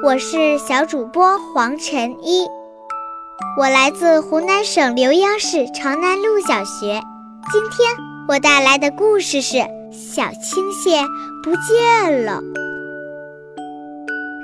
[0.00, 2.46] 我是小主播黄晨一，
[3.58, 7.00] 我来自湖南省浏阳市长南路小学。
[7.50, 7.96] 今天
[8.28, 9.56] 我带来的故事是
[9.92, 11.02] 《小青蟹
[11.42, 12.40] 不见了》。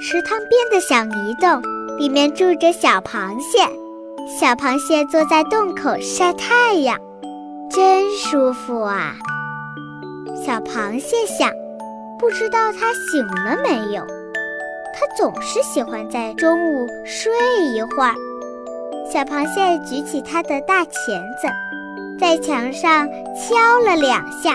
[0.00, 1.60] 池塘边的小泥洞
[1.98, 3.58] 里面住着小螃蟹，
[4.38, 6.96] 小螃蟹坐在洞口晒太阳，
[7.68, 9.16] 真舒服啊。
[10.46, 11.50] 小螃蟹想，
[12.20, 14.19] 不知道它醒了没有？
[14.92, 17.32] 它总是喜欢在中午睡
[17.74, 18.14] 一会儿。
[19.12, 21.48] 小螃蟹举起它的大钳子，
[22.18, 24.54] 在墙上敲了两下，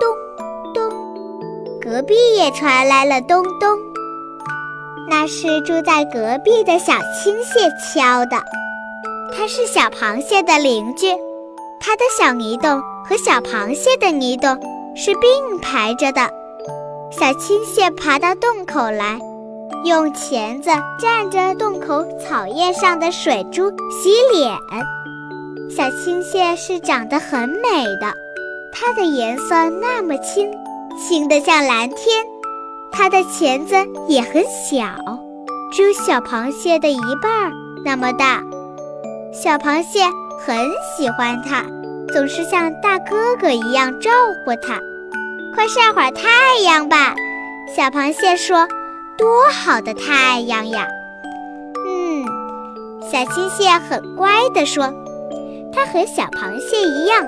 [0.00, 0.90] 咚咚。
[1.80, 3.78] 隔壁也传来了咚咚，
[5.08, 8.36] 那是住在隔壁的小青蟹敲的。
[9.36, 11.12] 它是小螃蟹的邻居，
[11.80, 14.58] 它的小泥洞和小螃蟹的泥洞。
[14.98, 16.22] 是并排着的，
[17.10, 19.18] 小青蟹爬到洞口来，
[19.84, 24.56] 用钳子蘸着洞口草叶上的水珠洗脸。
[25.70, 28.12] 小青蟹是长得很美的，
[28.72, 30.50] 它的颜色那么青，
[30.98, 32.24] 青得像蓝天。
[32.92, 33.74] 它的钳子
[34.08, 34.86] 也很小，
[35.72, 37.52] 只有小螃蟹的一半
[37.84, 38.42] 那么大。
[39.32, 40.04] 小螃蟹
[40.44, 40.56] 很
[40.96, 41.64] 喜欢它。
[42.12, 44.10] 总是像大哥哥一样照
[44.44, 44.78] 顾它，
[45.54, 47.16] 快晒会儿太阳吧，
[47.76, 48.68] 小螃蟹说
[49.16, 50.86] ：“多好的太阳呀！”
[51.86, 52.24] 嗯，
[53.10, 54.92] 小青蟹很乖地说
[55.72, 57.26] ：“它和小螃蟹一样，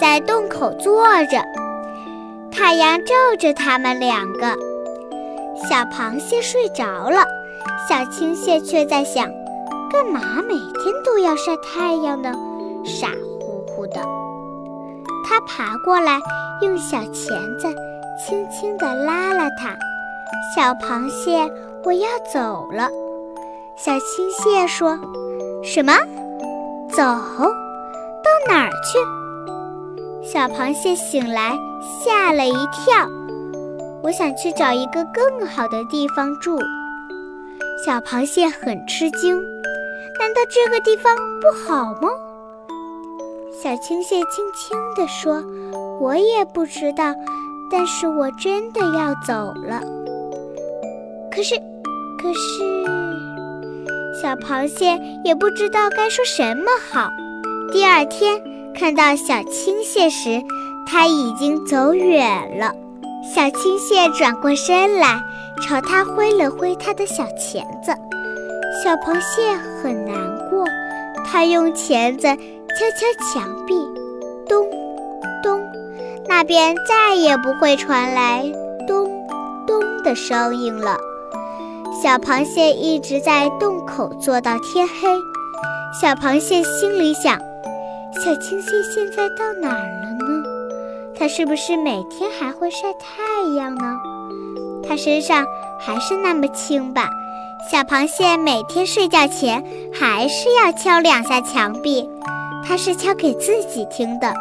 [0.00, 1.42] 在洞口坐着，
[2.50, 4.56] 太阳照着它们两个。”
[5.68, 7.24] 小螃蟹睡着了，
[7.88, 9.30] 小青蟹却在想：
[9.90, 12.32] 干嘛每天都要晒太阳呢？
[12.84, 13.08] 傻
[13.40, 13.86] 乎乎。
[13.86, 14.00] 的，
[15.26, 16.18] 它爬过来，
[16.62, 17.68] 用小钳子
[18.18, 19.76] 轻轻地拉了它。
[20.54, 21.50] 小螃蟹，
[21.84, 22.88] 我要走了。
[23.76, 24.98] 小青蟹说
[25.64, 25.92] ：“什么？
[26.90, 27.02] 走？
[27.02, 28.98] 到哪儿去？”
[30.26, 33.08] 小螃蟹醒来，吓了一跳。
[34.02, 36.58] 我想去找一个更好的地方住。
[37.84, 39.34] 小螃蟹很吃惊，
[40.18, 42.08] 难道这个地方不好吗？
[43.62, 45.42] 小青蟹轻轻地说
[46.00, 47.14] ：“我也不知道，
[47.70, 49.82] 但是我真的要走了。
[51.34, 51.56] 可是，
[52.16, 52.62] 可是，
[54.22, 57.10] 小螃蟹也不知道该说什么好。
[57.72, 58.40] 第二天
[58.72, 60.40] 看到小青蟹时，
[60.86, 62.72] 它已经走远了。
[63.24, 65.20] 小青蟹转过身来，
[65.60, 67.92] 朝它挥了挥它的小钳子。
[68.84, 70.14] 小螃蟹很难
[70.48, 70.64] 过，
[71.26, 72.28] 它用钳子。”
[72.74, 73.74] 敲敲墙壁，
[74.48, 74.68] 咚
[75.44, 75.60] 咚，
[76.28, 78.42] 那边再也不会传来
[78.88, 79.08] 咚
[79.64, 80.96] 咚的声音了。
[82.02, 84.94] 小螃蟹一直在洞口坐到天黑。
[86.00, 87.38] 小螃蟹心里想：
[88.22, 90.44] 小青蟹现在到哪儿了呢？
[91.16, 93.22] 它是不是每天还会晒太
[93.56, 93.96] 阳呢？
[94.86, 95.46] 它身上
[95.78, 97.08] 还是那么轻吧？
[97.70, 99.64] 小螃蟹每天睡觉前
[99.94, 102.10] 还是要敲两下墙壁。
[102.66, 104.34] 它是敲给自己听的，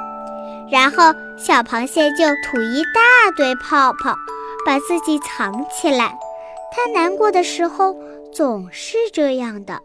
[0.71, 4.15] 然后小螃蟹就吐一大堆泡泡，
[4.65, 6.17] 把自己藏起来。
[6.75, 7.95] 他难过的时候
[8.31, 9.79] 总是这样的。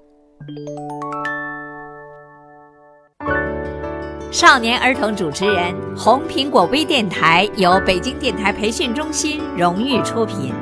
[4.31, 10.55] 少年儿童主持人，红苹果微电台由北京电台培训中心荣誉出品，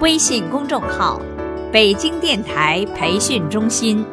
[0.00, 1.20] 微信公众号：
[1.70, 4.04] 北京电台培训中心。